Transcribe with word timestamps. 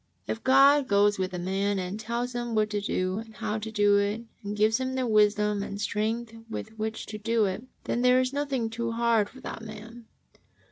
If 0.25 0.43
(jod 0.43 0.87
goes 0.87 1.19
with 1.19 1.31
a 1.31 1.37
man 1.37 1.77
and 1.77 1.99
tells 1.99 2.33
him 2.33 2.55
what 2.55 2.71
to 2.71 2.81
do 2.81 3.19
and 3.19 3.35
how 3.35 3.59
to 3.59 3.71
do 3.71 3.97
it, 3.97 4.23
and 4.43 4.57
gives 4.57 4.79
him 4.79 4.95
the 4.95 5.05
wisdom 5.05 5.61
and 5.61 5.79
strength 5.79 6.33
with 6.49 6.69
which 6.79 7.05
to 7.05 7.19
do 7.19 7.45
it, 7.45 7.63
then 7.83 8.01
there 8.01 8.19
is 8.19 8.33
nothing 8.33 8.71
too 8.71 8.93
hard 8.93 9.29
for 9.29 9.41
that 9.41 9.61
man. 9.61 10.05